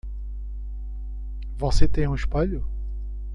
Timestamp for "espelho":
2.15-2.65